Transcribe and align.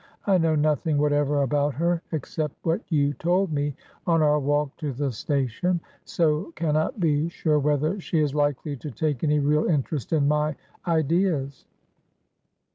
I 0.25 0.39
know 0.39 0.55
nothing 0.55 0.97
whatever 0.97 1.43
about 1.43 1.75
her, 1.75 2.01
except 2.11 2.55
what 2.63 2.81
you 2.91 3.13
told 3.13 3.53
me 3.53 3.75
on 4.07 4.23
our 4.23 4.39
walk 4.39 4.75
to 4.77 4.91
the 4.93 5.11
station, 5.11 5.79
so 6.05 6.51
cannot 6.55 6.99
be 6.99 7.29
sure 7.29 7.59
whether 7.59 7.99
she 7.99 8.19
is 8.19 8.33
likely 8.33 8.75
to 8.77 8.89
take 8.89 9.23
any 9.23 9.37
real 9.37 9.65
interest 9.65 10.11
in 10.11 10.27
my 10.27 10.55
ideas. 10.87 11.65